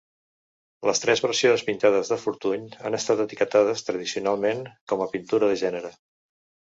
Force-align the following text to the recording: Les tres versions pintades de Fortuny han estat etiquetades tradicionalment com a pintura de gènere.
Les 0.89 1.01
tres 1.01 1.19
versions 1.25 1.63
pintades 1.67 2.09
de 2.13 2.17
Fortuny 2.21 2.63
han 2.89 2.97
estat 2.99 3.21
etiquetades 3.25 3.85
tradicionalment 3.91 4.63
com 4.93 5.05
a 5.05 5.07
pintura 5.13 5.51
de 5.53 5.61
gènere. 5.63 5.93